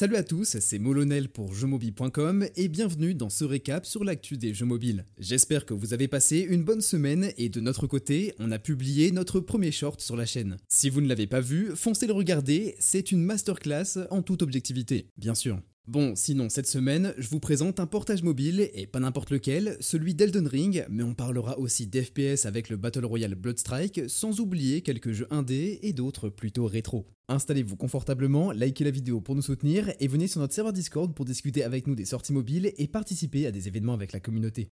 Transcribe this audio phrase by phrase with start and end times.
[0.00, 4.54] Salut à tous, c'est Molonel pour jeuxmobile.com et bienvenue dans ce récap sur l'actu des
[4.54, 5.04] jeux mobiles.
[5.18, 9.12] J'espère que vous avez passé une bonne semaine et de notre côté, on a publié
[9.12, 10.56] notre premier short sur la chaîne.
[10.70, 15.10] Si vous ne l'avez pas vu, foncez le regarder, c'est une masterclass en toute objectivité,
[15.18, 15.60] bien sûr.
[15.86, 20.14] Bon, sinon, cette semaine, je vous présente un portage mobile, et pas n'importe lequel, celui
[20.14, 25.10] d'Elden Ring, mais on parlera aussi d'FPS avec le Battle Royale Bloodstrike, sans oublier quelques
[25.10, 27.08] jeux indés et d'autres plutôt rétro.
[27.28, 31.24] Installez-vous confortablement, likez la vidéo pour nous soutenir, et venez sur notre serveur Discord pour
[31.24, 34.70] discuter avec nous des sorties mobiles et participer à des événements avec la communauté.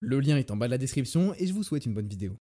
[0.00, 2.36] Le lien est en bas de la description, et je vous souhaite une bonne vidéo.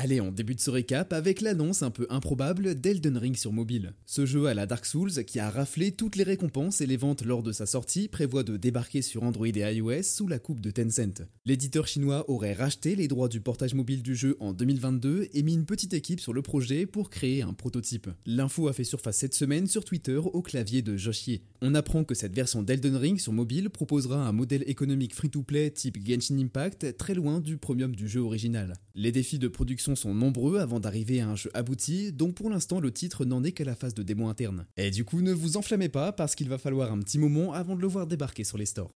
[0.00, 3.94] Allez, on débute ce récap avec l'annonce un peu improbable d'Elden Ring sur mobile.
[4.06, 7.24] Ce jeu à la Dark Souls, qui a raflé toutes les récompenses et les ventes
[7.24, 10.70] lors de sa sortie, prévoit de débarquer sur Android et iOS sous la coupe de
[10.70, 11.26] Tencent.
[11.46, 15.54] L'éditeur chinois aurait racheté les droits du portage mobile du jeu en 2022 et mis
[15.54, 18.08] une petite équipe sur le projet pour créer un prototype.
[18.24, 21.42] L'info a fait surface cette semaine sur Twitter au clavier de Joshier.
[21.60, 25.98] On apprend que cette version d'Elden Ring sur mobile proposera un modèle économique free-to-play type
[26.06, 28.74] Genshin Impact très loin du premium du jeu original.
[28.94, 32.80] Les défis de production sont nombreux avant d'arriver à un jeu abouti, donc pour l'instant
[32.80, 34.66] le titre n'en est qu'à la phase de démo interne.
[34.76, 37.76] Et du coup ne vous enflammez pas parce qu'il va falloir un petit moment avant
[37.76, 38.92] de le voir débarquer sur les stores.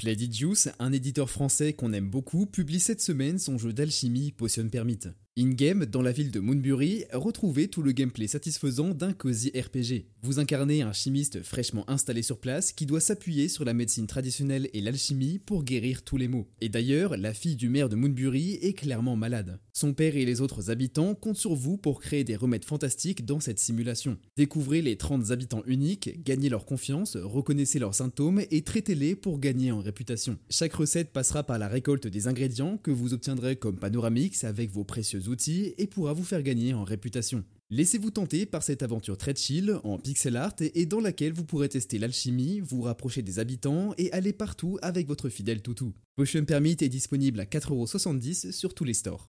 [0.00, 5.00] Juice, un éditeur français qu'on aime beaucoup, publie cette semaine son jeu d'alchimie Potion Permit.
[5.40, 10.06] In-game, dans la ville de Moonbury, retrouvez tout le gameplay satisfaisant d'un cosy RPG.
[10.20, 14.68] Vous incarnez un chimiste fraîchement installé sur place qui doit s'appuyer sur la médecine traditionnelle
[14.72, 16.48] et l'alchimie pour guérir tous les maux.
[16.60, 19.60] Et d'ailleurs, la fille du maire de Moonbury est clairement malade.
[19.72, 23.38] Son père et les autres habitants comptent sur vous pour créer des remèdes fantastiques dans
[23.38, 24.18] cette simulation.
[24.36, 29.70] Découvrez les 30 habitants uniques, gagnez leur confiance, reconnaissez leurs symptômes et traitez-les pour gagner
[29.70, 30.36] en réputation.
[30.50, 34.82] Chaque recette passera par la récolte des ingrédients que vous obtiendrez comme Panoramix avec vos
[34.82, 37.44] précieux outils et pourra vous faire gagner en réputation.
[37.70, 41.68] Laissez-vous tenter par cette aventure très chill, en pixel art et dans laquelle vous pourrez
[41.68, 45.92] tester l'alchimie, vous rapprocher des habitants et aller partout avec votre fidèle toutou.
[46.16, 49.28] Potion Permit est disponible à 4,70€ sur tous les stores.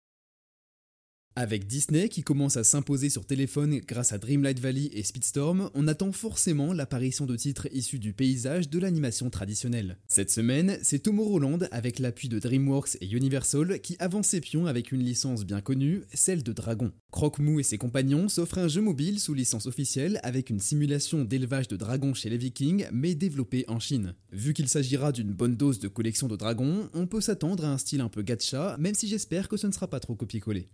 [1.37, 5.85] Avec Disney qui commence à s'imposer sur téléphone grâce à Dreamlight Valley et Speedstorm, on
[5.85, 9.97] attend forcément l'apparition de titres issus du paysage de l'animation traditionnelle.
[10.07, 14.93] Cette semaine, c'est Tomorrowland avec l'appui de DreamWorks et Universal qui avance ses pions avec
[14.93, 16.93] une licence bien connue, celle de Dragon.
[17.11, 21.67] Croque-Mou et ses compagnons s'offrent un jeu mobile sous licence officielle avec une simulation d'élevage
[21.67, 24.15] de dragons chez les Vikings mais développée en Chine.
[24.31, 27.77] Vu qu'il s'agira d'une bonne dose de collection de dragons, on peut s'attendre à un
[27.77, 30.69] style un peu gacha, même si j'espère que ce ne sera pas trop copié-collé.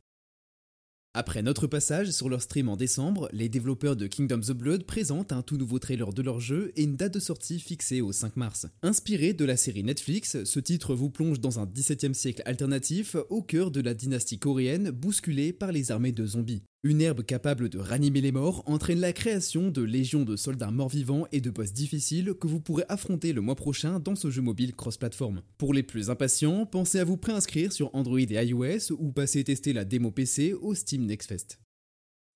[1.14, 5.34] Après notre passage sur leur stream en décembre, les développeurs de Kingdom the Blood présentent
[5.34, 8.38] un tout nouveau trailer de leur jeu et une date de sortie fixée au 5
[8.38, 8.68] mars.
[8.82, 13.42] Inspiré de la série Netflix, ce titre vous plonge dans un 17e siècle alternatif au
[13.42, 16.64] cœur de la dynastie coréenne bousculée par les armées de zombies.
[16.84, 21.28] Une herbe capable de ranimer les morts entraîne la création de légions de soldats morts-vivants
[21.32, 24.74] et de boss difficiles que vous pourrez affronter le mois prochain dans ce jeu mobile
[24.74, 25.44] cross-platform.
[25.60, 29.74] Pour les plus impatients, pensez à vous préinscrire sur Android et iOS ou passer tester
[29.74, 31.61] la démo PC au Steam Next Fest.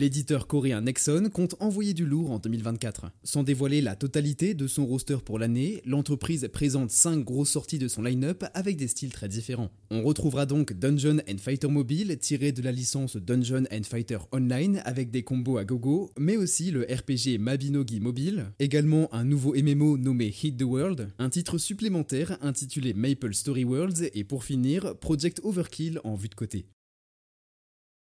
[0.00, 3.10] L'éditeur coréen Nexon compte envoyer du lourd en 2024.
[3.24, 7.88] Sans dévoiler la totalité de son roster pour l'année, l'entreprise présente 5 grosses sorties de
[7.88, 9.72] son line-up avec des styles très différents.
[9.90, 15.24] On retrouvera donc Dungeon Fighter Mobile tiré de la licence Dungeon Fighter Online avec des
[15.24, 20.58] combos à gogo, mais aussi le RPG Mabinogi Mobile, également un nouveau MMO nommé Hit
[20.58, 26.14] the World, un titre supplémentaire intitulé Maple Story Worlds et pour finir Project Overkill en
[26.14, 26.66] vue de côté.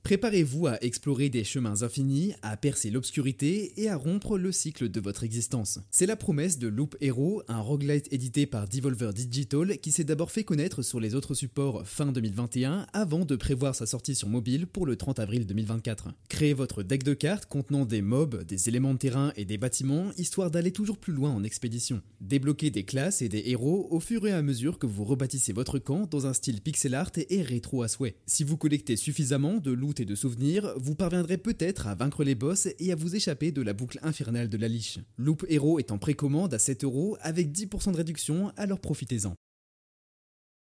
[0.02, 5.00] Préparez-vous à explorer des chemins infinis, à percer l'obscurité et à rompre le cycle de
[5.00, 5.78] votre existence.
[5.90, 10.32] C'est la promesse de Loop Hero, un roguelite édité par Devolver Digital qui s'est d'abord
[10.32, 14.66] fait connaître sur les autres supports fin 2021 avant de prévoir sa sortie sur mobile
[14.66, 16.08] pour le 30 avril 2024.
[16.28, 20.10] Créez votre deck de cartes contenant des mobs, des éléments de terrain et des bâtiments
[20.16, 22.00] histoire d'aller toujours plus loin en expédition.
[22.20, 25.78] Débloquez des classes et des héros au fur et à mesure que vous rebâtissez votre
[25.78, 28.16] camp dans un style pixel art et rétro à souhait.
[28.26, 32.34] Si vous collectez suffisamment de loot et de souvenirs, vous parviendrez peut-être à vaincre les
[32.34, 34.98] boss et à vous échapper de la boucle infernale de la liche.
[35.16, 39.34] Loop Hero est en précommande à 7 euros avec 10% de réduction, alors profitez-en.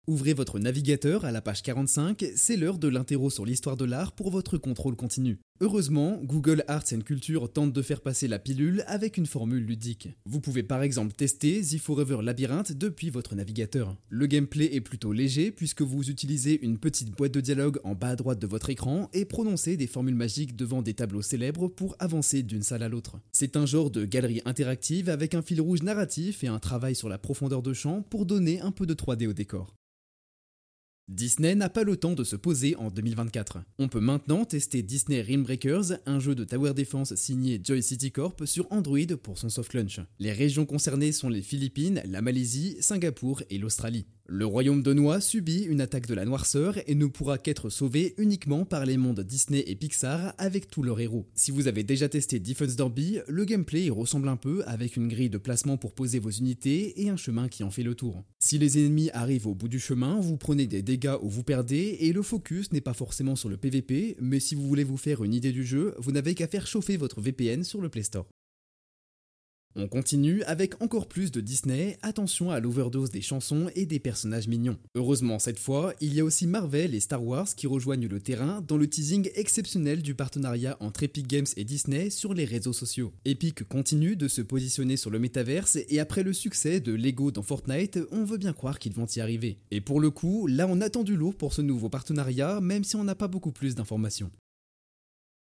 [0.06, 4.12] Ouvrez votre navigateur à la page 45, c'est l'heure de l'interro sur l'histoire de l'art
[4.12, 5.38] pour votre contrôle continu.
[5.60, 10.08] Heureusement, Google Arts Culture tente de faire passer la pilule avec une formule ludique.
[10.24, 13.96] Vous pouvez par exemple tester The Forever Labyrinth depuis votre navigateur.
[14.08, 18.10] Le gameplay est plutôt léger puisque vous utilisez une petite boîte de dialogue en bas
[18.10, 21.96] à droite de votre écran et prononcez des formules magiques devant des tableaux célèbres pour
[21.98, 23.18] avancer d'une salle à l'autre.
[23.32, 27.08] C'est un genre de galerie interactive avec un fil rouge narratif et un travail sur
[27.08, 29.74] la profondeur de champ pour donner un peu de 3D au décor.
[31.08, 33.60] Disney n'a pas le temps de se poser en 2024.
[33.78, 38.12] On peut maintenant tester Disney Rim Breakers, un jeu de tower defense signé Joy City
[38.12, 40.00] Corp sur Android pour son soft launch.
[40.18, 44.06] Les régions concernées sont les Philippines, la Malaisie, Singapour et l'Australie.
[44.30, 48.12] Le royaume de Noix subit une attaque de la noirceur et ne pourra qu'être sauvé
[48.18, 51.26] uniquement par les mondes Disney et Pixar avec tous leurs héros.
[51.34, 55.08] Si vous avez déjà testé Defense Derby, le gameplay y ressemble un peu avec une
[55.08, 58.22] grille de placement pour poser vos unités et un chemin qui en fait le tour.
[58.38, 61.96] Si les ennemis arrivent au bout du chemin, vous prenez des dégâts ou vous perdez
[62.00, 65.24] et le focus n'est pas forcément sur le PVP, mais si vous voulez vous faire
[65.24, 68.28] une idée du jeu, vous n'avez qu'à faire chauffer votre VPN sur le Play Store.
[69.76, 74.48] On continue avec encore plus de Disney, attention à l'overdose des chansons et des personnages
[74.48, 74.76] mignons.
[74.94, 78.60] Heureusement cette fois, il y a aussi Marvel et Star Wars qui rejoignent le terrain
[78.66, 83.12] dans le teasing exceptionnel du partenariat entre Epic Games et Disney sur les réseaux sociaux.
[83.24, 87.42] Epic continue de se positionner sur le métaverse et après le succès de Lego dans
[87.42, 89.58] Fortnite, on veut bien croire qu'ils vont y arriver.
[89.70, 92.96] Et pour le coup, là on attend du lourd pour ce nouveau partenariat, même si
[92.96, 94.30] on n'a pas beaucoup plus d'informations.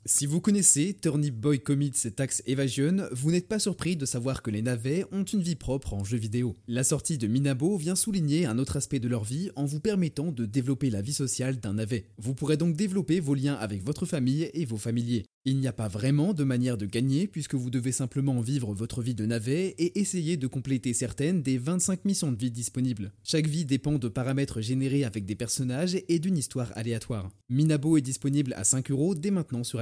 [0.04, 4.42] Si vous connaissez Turnip Boy Commits et Tax Evasion, vous n'êtes pas surpris de savoir
[4.42, 6.56] que les navets ont une vie propre en jeu vidéo.
[6.66, 10.32] La sortie de Minabo vient souligner un autre aspect de leur vie en vous permettant
[10.32, 12.08] de développer la vie sociale d'un navet.
[12.18, 15.22] Vous pourrez donc développer vos liens avec votre famille et vos familiers.
[15.44, 19.02] Il n'y a pas vraiment de manière de gagner puisque vous devez simplement vivre votre
[19.02, 23.12] vie de navet et essayer de compléter certaines des 25 missions de vie disponibles.
[23.24, 27.28] Chaque vie dépend de paramètres générés avec des personnages et d'une histoire aléatoire.
[27.48, 29.80] Minabo est disponible à 5 euros dès maintenant sur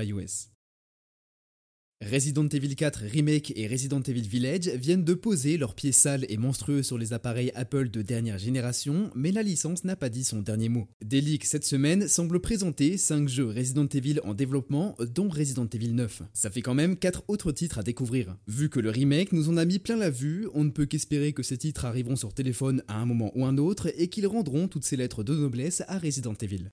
[2.03, 6.39] Resident Evil 4 Remake et Resident Evil Village viennent de poser leurs pieds sales et
[6.39, 10.41] monstrueux sur les appareils Apple de dernière génération, mais la licence n'a pas dit son
[10.41, 10.89] dernier mot.
[11.05, 16.23] Des cette semaine semblent présenter 5 jeux Resident Evil en développement, dont Resident Evil 9.
[16.33, 18.35] Ça fait quand même 4 autres titres à découvrir.
[18.49, 21.35] Vu que le remake nous en a mis plein la vue, on ne peut qu'espérer
[21.35, 24.69] que ces titres arriveront sur téléphone à un moment ou un autre et qu'ils rendront
[24.69, 26.71] toutes ces lettres de noblesse à Resident Evil.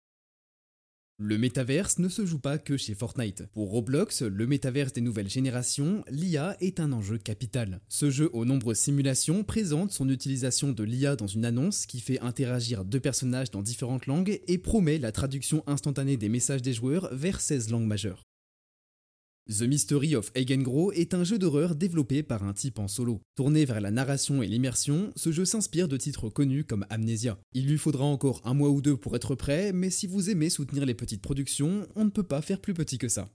[1.20, 3.48] Le métaverse ne se joue pas que chez Fortnite.
[3.52, 7.82] Pour Roblox, le métaverse des nouvelles générations, l'IA est un enjeu capital.
[7.90, 12.20] Ce jeu aux nombreuses simulations présente son utilisation de l'IA dans une annonce qui fait
[12.20, 17.10] interagir deux personnages dans différentes langues et promet la traduction instantanée des messages des joueurs
[17.12, 18.27] vers 16 langues majeures.
[19.50, 23.22] The Mystery of Eigengro est un jeu d'horreur développé par un type en solo.
[23.36, 27.40] Tourné vers la narration et l'immersion, ce jeu s'inspire de titres connus comme Amnesia.
[27.54, 30.50] Il lui faudra encore un mois ou deux pour être prêt, mais si vous aimez
[30.50, 33.30] soutenir les petites productions, on ne peut pas faire plus petit que ça.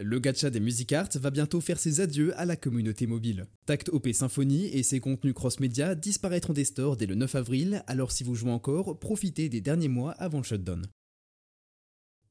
[0.00, 3.46] Le gacha des Music Arts va bientôt faire ses adieux à la communauté mobile.
[3.64, 8.12] Tact OP Symphony et ses contenus cross-média disparaîtront des stores dès le 9 avril, alors
[8.12, 10.84] si vous jouez encore, profitez des derniers mois avant le shutdown.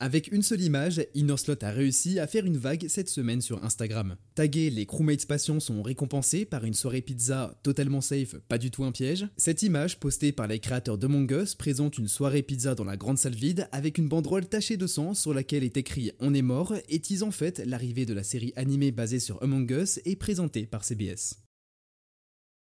[0.03, 4.17] Avec une seule image, Innerslot a réussi à faire une vague cette semaine sur Instagram.
[4.35, 8.83] Tagués, les crewmates passion sont récompensés par une soirée pizza totalement safe, pas du tout
[8.83, 9.25] un piège.
[9.37, 13.17] Cette image, postée par les créateurs de Us, présente une soirée pizza dans la grande
[13.17, 16.73] salle vide avec une banderole tachée de sang sur laquelle est écrit On est mort
[16.89, 20.65] et tease en fait l'arrivée de la série animée basée sur Among Us et présentée
[20.65, 21.42] par CBS.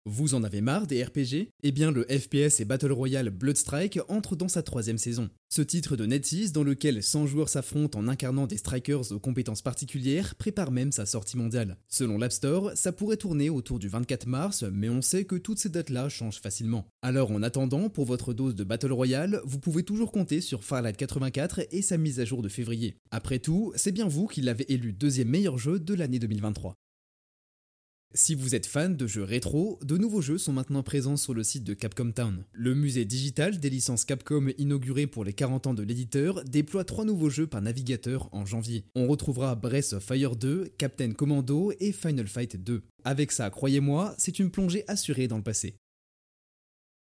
[0.06, 4.36] Vous en avez marre des RPG Eh bien le FPS et Battle Royale Bloodstrike entre
[4.36, 5.30] dans sa troisième saison.
[5.48, 9.62] Ce titre de NetEase, dans lequel 100 joueurs s'affrontent en incarnant des strikers aux compétences
[9.62, 11.78] particulières, prépare même sa sortie mondiale.
[11.88, 15.60] Selon l'App Store, ça pourrait tourner autour du 24 mars, mais on sait que toutes
[15.60, 16.86] ces dates-là changent facilement.
[17.02, 20.98] Alors en attendant, pour votre dose de Battle Royale, vous pouvez toujours compter sur Farlight
[20.98, 22.98] 84 et sa mise à jour de février.
[23.10, 26.76] Après tout, c'est bien vous qui l'avez élu deuxième meilleur jeu de l'année 2023.
[28.16, 31.42] Si vous êtes fan de jeux rétro, de nouveaux jeux sont maintenant présents sur le
[31.42, 32.46] site de Capcom Town.
[32.52, 37.06] Le musée digital des licences Capcom inauguré pour les 40 ans de l'éditeur déploie trois
[37.06, 38.86] nouveaux jeux par navigateur en janvier.
[38.94, 42.84] On retrouvera Breath of Fire 2, Captain Commando et Final Fight 2.
[43.04, 45.76] Avec ça, croyez-moi, c'est une plongée assurée dans le passé.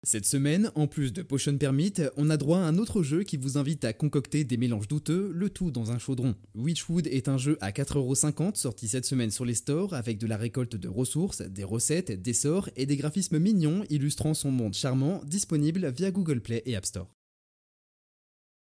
[0.03, 3.35] Cette semaine, en plus de Potion Permit, on a droit à un autre jeu qui
[3.35, 6.35] vous invite à concocter des mélanges douteux, le tout dans un chaudron.
[6.55, 10.37] Witchwood est un jeu à 4,50€ sorti cette semaine sur les stores avec de la
[10.37, 15.21] récolte de ressources, des recettes, des sorts et des graphismes mignons illustrant son monde charmant
[15.25, 17.18] disponible via Google Play et App Store.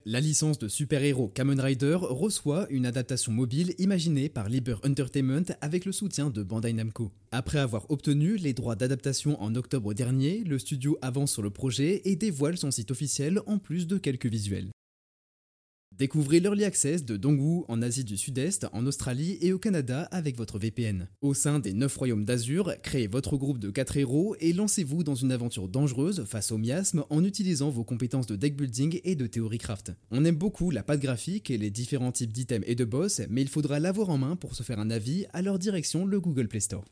[0.06, 5.86] La licence de super-héros Kamen Rider reçoit une adaptation mobile imaginée par Liber Entertainment avec
[5.86, 7.10] le soutien de Bandai Namco.
[7.32, 12.02] Après avoir obtenu les droits d'adaptation en octobre dernier, le studio avance sur le projet
[12.04, 14.68] et dévoile son site officiel en plus de quelques visuels.
[15.96, 20.36] Découvrez l'Early Access de Dongwu en Asie du Sud-Est, en Australie et au Canada avec
[20.36, 21.08] votre VPN.
[21.20, 25.14] Au sein des 9 royaumes d'Azur, créez votre groupe de 4 héros et lancez-vous dans
[25.14, 29.28] une aventure dangereuse face au miasme en utilisant vos compétences de deck building et de
[29.28, 29.92] théorie craft.
[30.10, 33.42] On aime beaucoup la patte graphique et les différents types d'items et de boss, mais
[33.42, 36.48] il faudra l'avoir en main pour se faire un avis à leur direction le Google
[36.48, 36.84] Play Store.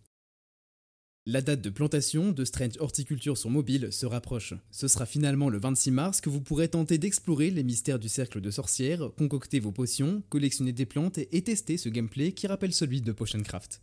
[1.25, 4.55] La date de plantation de Strange Horticulture sur mobile se rapproche.
[4.73, 8.41] Ce sera finalement le 26 mars que vous pourrez tenter d'explorer les mystères du cercle
[8.41, 13.02] de sorcières, concocter vos potions, collectionner des plantes et tester ce gameplay qui rappelle celui
[13.02, 13.83] de Potioncraft.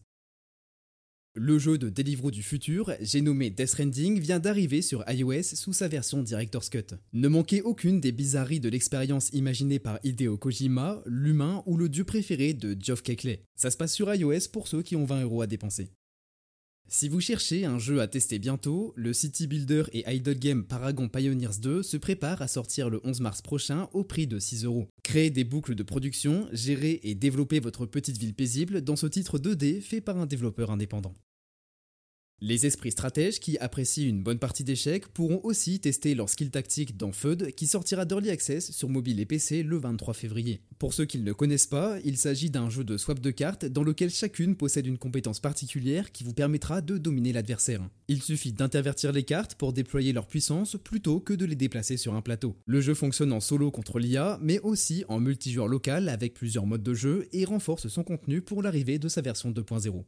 [1.33, 5.71] Le jeu de Deliveroo du futur, j'ai nommé Death Stranding, vient d'arriver sur iOS sous
[5.71, 6.97] sa version Director's Cut.
[7.13, 12.03] Ne manquez aucune des bizarreries de l'expérience imaginée par Hideo Kojima, l'humain ou le dieu
[12.03, 13.45] préféré de Geoff Keighley.
[13.55, 15.93] Ça se passe sur iOS pour ceux qui ont 20 euros à dépenser.
[16.91, 21.07] Si vous cherchez un jeu à tester bientôt, le City Builder et Idle Game Paragon
[21.07, 24.87] Pioneers 2 se prépare à sortir le 11 mars prochain au prix de 6 euros.
[25.03, 29.37] Créez des boucles de production, gérez et développez votre petite ville paisible dans ce titre
[29.37, 31.13] 2D fait par un développeur indépendant.
[32.41, 36.95] Les esprits stratèges qui apprécient une bonne partie d'échecs pourront aussi tester leur skill tactique
[36.95, 40.61] dans FUD qui sortira d'Early Access sur mobile et PC le 23 février.
[40.77, 43.83] Pour ceux qui ne connaissent pas, il s'agit d'un jeu de swap de cartes dans
[43.83, 47.81] lequel chacune possède une compétence particulière qui vous permettra de dominer l'adversaire.
[48.07, 52.13] Il suffit d'intervertir les cartes pour déployer leur puissance plutôt que de les déplacer sur
[52.13, 52.55] un plateau.
[52.65, 56.83] Le jeu fonctionne en solo contre l'IA, mais aussi en multijoueur local avec plusieurs modes
[56.83, 60.05] de jeu et renforce son contenu pour l'arrivée de sa version 2.0.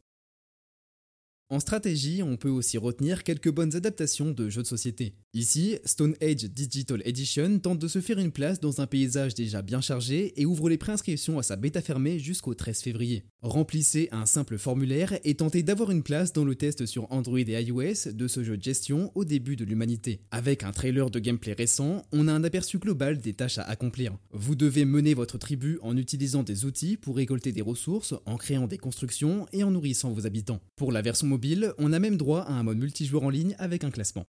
[1.52, 5.12] En stratégie, on peut aussi retenir quelques bonnes adaptations de jeux de société.
[5.34, 9.60] Ici, Stone Age Digital Edition tente de se faire une place dans un paysage déjà
[9.60, 13.24] bien chargé et ouvre les préinscriptions à sa bêta fermée jusqu'au 13 février.
[13.42, 17.62] Remplissez un simple formulaire et tentez d'avoir une place dans le test sur Android et
[17.62, 20.22] iOS de ce jeu de gestion au début de l'humanité.
[20.30, 24.16] Avec un trailer de gameplay récent, on a un aperçu global des tâches à accomplir.
[24.32, 28.68] Vous devez mener votre tribu en utilisant des outils pour récolter des ressources, en créant
[28.68, 30.60] des constructions et en nourrissant vos habitants.
[30.76, 31.41] Pour la version mobile,
[31.78, 34.26] on a même droit à un mode multijoueur en ligne avec un classement.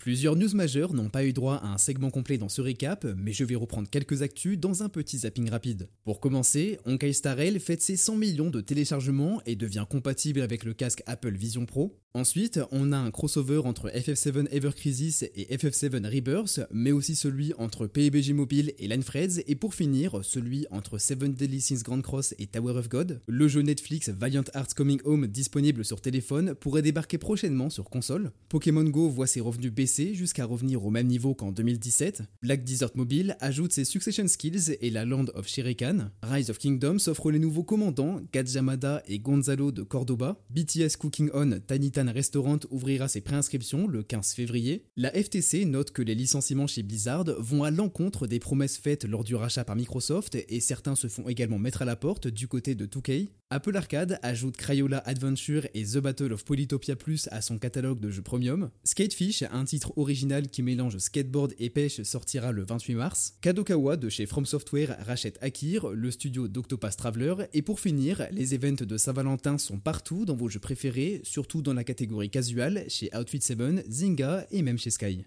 [0.00, 3.34] Plusieurs news majeures n'ont pas eu droit à un segment complet dans ce récap, mais
[3.34, 5.90] je vais reprendre quelques actus dans un petit zapping rapide.
[6.04, 10.64] Pour commencer, Honkai Star Rail fête ses 100 millions de téléchargements et devient compatible avec
[10.64, 11.98] le casque Apple Vision Pro.
[12.14, 17.52] Ensuite, on a un crossover entre FF7 Ever Crisis et FF7 Rebirth, mais aussi celui
[17.58, 22.34] entre PUBG Mobile et Lanefreds, et pour finir, celui entre Seven Deadly Sins Grand Cross
[22.38, 23.20] et Tower of God.
[23.28, 28.32] Le jeu Netflix Valiant Hearts Coming Home disponible sur téléphone pourrait débarquer prochainement sur console.
[28.48, 32.22] Pokémon Go voit ses revenus baisser jusqu'à revenir au même niveau qu'en 2017.
[32.42, 36.10] Black Desert Mobile ajoute ses Succession Skills et la Land of Shirikan.
[36.22, 40.42] Rise of Kingdom s'offre les nouveaux commandants Gajamada et Gonzalo de Cordoba.
[40.50, 44.84] BTS Cooking On Tanita Restaurant ouvrira ses préinscriptions le 15 février.
[44.96, 49.24] La FTC note que les licenciements chez Blizzard vont à l'encontre des promesses faites lors
[49.24, 52.74] du rachat par Microsoft et certains se font également mettre à la porte du côté
[52.74, 53.28] de 2K.
[53.52, 58.08] Apple Arcade ajoute Crayola Adventure et The Battle of Polytopia Plus à son catalogue de
[58.08, 58.70] jeux premium.
[58.84, 63.34] Skatefish, un titre original qui mélange skateboard et pêche, sortira le 28 mars.
[63.40, 67.34] Kadokawa de chez From Software rachète Akir, le studio d'Octopath Traveler.
[67.52, 71.74] Et pour finir, les events de Saint-Valentin sont partout dans vos jeux préférés, surtout dans
[71.74, 75.24] la catégorie casual chez Outfit 7, Zynga et même chez Sky.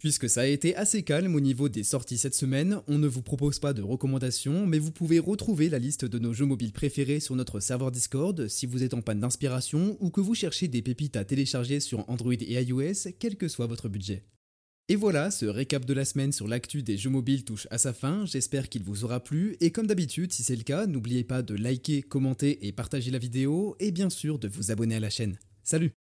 [0.00, 3.20] Puisque ça a été assez calme au niveau des sorties cette semaine, on ne vous
[3.20, 7.20] propose pas de recommandations, mais vous pouvez retrouver la liste de nos jeux mobiles préférés
[7.20, 8.48] sur notre serveur Discord.
[8.48, 12.08] Si vous êtes en panne d'inspiration ou que vous cherchez des pépites à télécharger sur
[12.08, 14.24] Android et iOS, quel que soit votre budget.
[14.88, 17.92] Et voilà, ce récap de la semaine sur l'actu des jeux mobiles touche à sa
[17.92, 21.42] fin, j'espère qu'il vous aura plu, et comme d'habitude, si c'est le cas, n'oubliez pas
[21.42, 25.10] de liker, commenter et partager la vidéo, et bien sûr de vous abonner à la
[25.10, 25.38] chaîne.
[25.62, 25.92] Salut